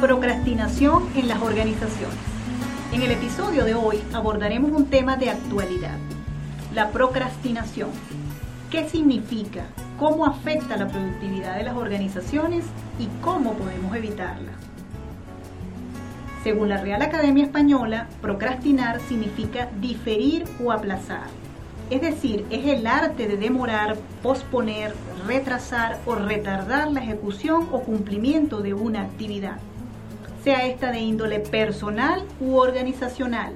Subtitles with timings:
[0.00, 2.16] Procrastinación en las organizaciones.
[2.92, 5.98] En el episodio de hoy abordaremos un tema de actualidad,
[6.72, 7.90] la procrastinación.
[8.70, 9.64] ¿Qué significa?
[9.98, 12.64] ¿Cómo afecta la productividad de las organizaciones?
[13.00, 14.52] ¿Y cómo podemos evitarla?
[16.44, 21.26] Según la Real Academia Española, procrastinar significa diferir o aplazar.
[21.90, 24.94] Es decir, es el arte de demorar, posponer,
[25.26, 29.56] retrasar o retardar la ejecución o cumplimiento de una actividad,
[30.42, 33.54] sea esta de índole personal u organizacional.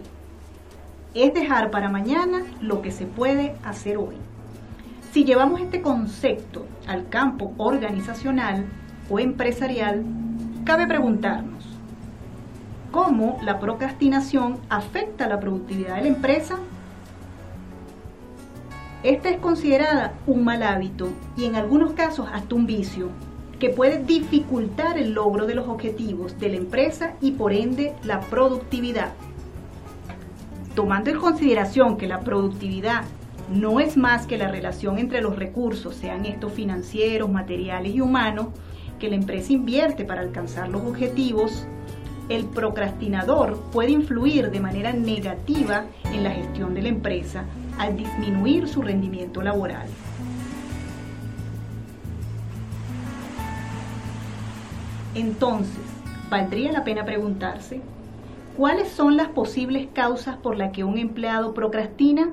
[1.14, 4.16] Es dejar para mañana lo que se puede hacer hoy.
[5.12, 8.64] Si llevamos este concepto al campo organizacional
[9.10, 10.04] o empresarial,
[10.64, 11.64] cabe preguntarnos,
[12.90, 16.58] ¿cómo la procrastinación afecta la productividad de la empresa?
[19.02, 23.08] Esta es considerada un mal hábito y en algunos casos hasta un vicio
[23.62, 28.18] que puede dificultar el logro de los objetivos de la empresa y por ende la
[28.18, 29.12] productividad.
[30.74, 33.04] Tomando en consideración que la productividad
[33.54, 38.48] no es más que la relación entre los recursos, sean estos financieros, materiales y humanos,
[38.98, 41.64] que la empresa invierte para alcanzar los objetivos,
[42.28, 47.44] el procrastinador puede influir de manera negativa en la gestión de la empresa
[47.78, 49.86] al disminuir su rendimiento laboral.
[55.14, 55.82] Entonces,
[56.30, 57.82] valdría la pena preguntarse,
[58.56, 62.30] ¿cuáles son las posibles causas por las que un empleado procrastina?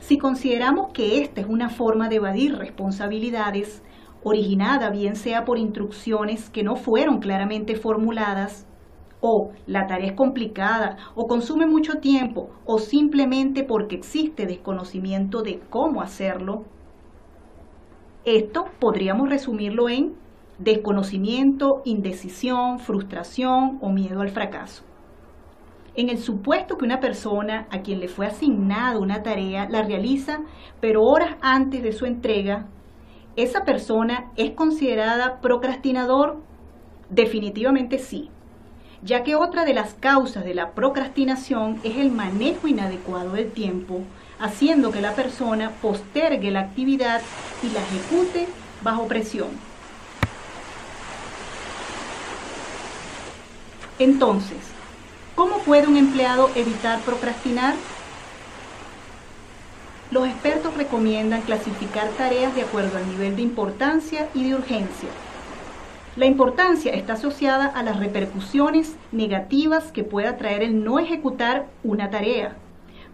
[0.00, 3.82] Si consideramos que esta es una forma de evadir responsabilidades,
[4.24, 8.66] originada bien sea por instrucciones que no fueron claramente formuladas,
[9.20, 15.60] o la tarea es complicada, o consume mucho tiempo, o simplemente porque existe desconocimiento de
[15.70, 16.64] cómo hacerlo,
[18.24, 20.14] esto podríamos resumirlo en
[20.58, 24.84] desconocimiento, indecisión, frustración o miedo al fracaso.
[25.96, 30.40] En el supuesto que una persona a quien le fue asignada una tarea la realiza,
[30.80, 32.66] pero horas antes de su entrega,
[33.36, 36.42] ¿esa persona es considerada procrastinador?
[37.10, 38.30] Definitivamente sí,
[39.02, 44.00] ya que otra de las causas de la procrastinación es el manejo inadecuado del tiempo,
[44.40, 47.20] haciendo que la persona postergue la actividad
[47.64, 48.46] y la ejecute
[48.82, 49.48] bajo presión.
[53.98, 54.58] Entonces,
[55.34, 57.74] ¿cómo puede un empleado evitar procrastinar?
[60.10, 65.08] Los expertos recomiendan clasificar tareas de acuerdo al nivel de importancia y de urgencia.
[66.16, 72.10] La importancia está asociada a las repercusiones negativas que pueda traer el no ejecutar una
[72.10, 72.56] tarea,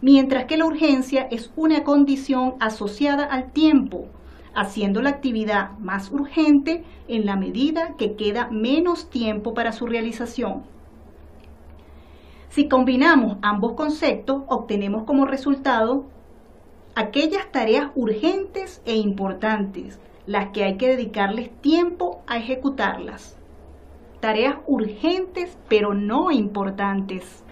[0.02, 4.06] mientras que la urgencia es una condición asociada al tiempo,
[4.54, 10.62] haciendo la actividad más urgente en la medida que queda menos tiempo para su realización.
[12.48, 16.06] Si combinamos ambos conceptos, obtenemos como resultado
[16.96, 23.36] aquellas tareas urgentes e importantes, las que hay que dedicarles tiempo a ejecutarlas.
[24.20, 27.44] Tareas urgentes pero no importantes,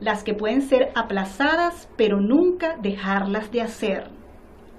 [0.00, 4.19] las que pueden ser aplazadas pero nunca dejarlas de hacer.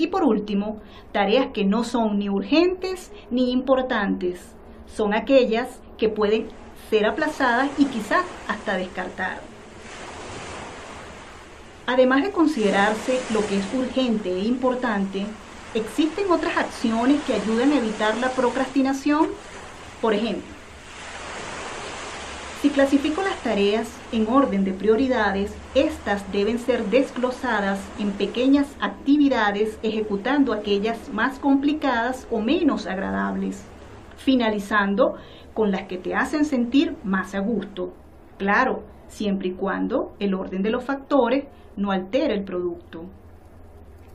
[0.01, 0.81] Y por último,
[1.12, 4.39] tareas que no son ni urgentes ni importantes,
[4.88, 6.47] son aquellas que pueden
[6.89, 9.41] ser aplazadas y quizás hasta descartar.
[11.85, 15.28] Además de considerarse lo que es urgente e importante,
[15.75, 19.28] ¿existen otras acciones que ayuden a evitar la procrastinación?
[20.01, 20.51] Por ejemplo,
[22.62, 29.80] si clasifico las tareas en orden de prioridades, estas deben ser desglosadas en pequeñas actividades
[29.82, 33.66] ejecutando aquellas más complicadas o menos agradables,
[34.18, 35.16] finalizando
[35.56, 37.94] con las que te hacen sentir más a gusto.
[38.38, 43.06] Claro, siempre y cuando el orden de los factores no altere el producto.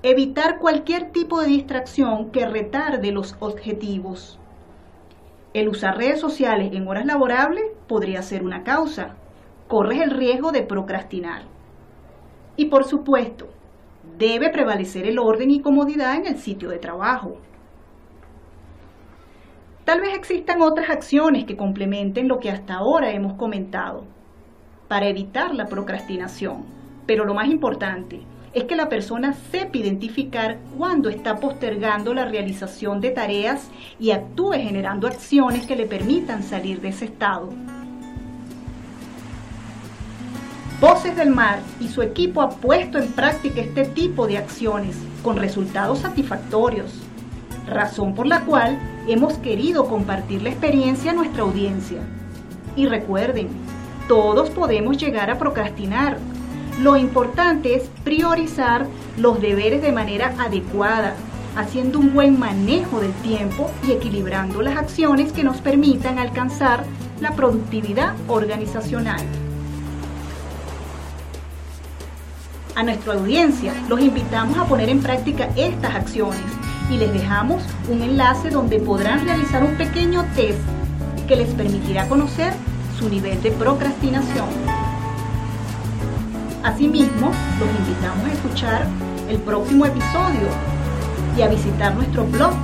[0.04, 4.38] Evitar cualquier tipo de distracción que retarde los objetivos.
[5.56, 9.16] El usar redes sociales en horas laborables podría ser una causa.
[9.68, 11.44] Corres el riesgo de procrastinar.
[12.56, 13.46] Y por supuesto,
[14.18, 17.38] debe prevalecer el orden y comodidad en el sitio de trabajo.
[19.86, 24.04] Tal vez existan otras acciones que complementen lo que hasta ahora hemos comentado
[24.88, 26.66] para evitar la procrastinación.
[27.06, 28.20] Pero lo más importante,
[28.56, 33.68] es que la persona sepa identificar cuándo está postergando la realización de tareas
[34.00, 37.50] y actúe generando acciones que le permitan salir de ese estado.
[40.80, 45.36] Voces del Mar y su equipo ha puesto en práctica este tipo de acciones con
[45.36, 47.02] resultados satisfactorios.
[47.66, 51.98] razón por la cual hemos querido compartir la experiencia a nuestra audiencia.
[52.74, 53.48] Y recuerden,
[54.08, 56.16] todos podemos llegar a procrastinar.
[56.80, 58.86] Lo importante es priorizar
[59.16, 61.14] los deberes de manera adecuada,
[61.56, 66.84] haciendo un buen manejo del tiempo y equilibrando las acciones que nos permitan alcanzar
[67.20, 69.20] la productividad organizacional.
[72.74, 76.44] A nuestra audiencia los invitamos a poner en práctica estas acciones
[76.90, 80.60] y les dejamos un enlace donde podrán realizar un pequeño test
[81.26, 82.52] que les permitirá conocer
[82.98, 84.75] su nivel de procrastinación.
[86.66, 87.30] Asimismo,
[87.60, 88.86] los invitamos a escuchar
[89.28, 90.48] el próximo episodio
[91.36, 92.54] y a visitar nuestro blog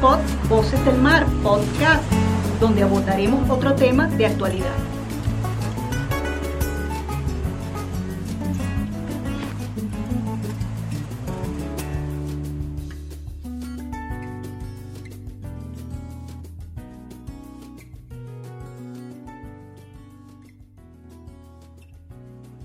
[0.00, 2.04] Pod Voces del Mar Podcast,
[2.60, 4.95] donde abordaremos otro tema de actualidad.